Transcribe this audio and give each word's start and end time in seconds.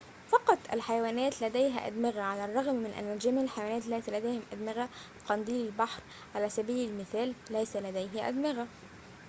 فقط 0.31 0.57
الحيوانات 0.73 1.43
لديها 1.43 1.87
أدمغة 1.87 2.21
على 2.21 2.45
الرغم 2.45 2.75
من 2.75 2.89
أن 2.93 3.17
جميع 3.17 3.41
الحيوانات 3.43 3.87
ليست 3.87 4.09
لديها 4.09 4.41
أدمغة؛ 4.51 4.89
قنديل 5.29 5.65
البحر، 5.65 6.01
على 6.35 6.49
سبيل 6.49 6.89
المثال، 6.89 7.33
ليس 7.49 7.75
لديه 7.75 8.27
أدمغة 8.27 8.67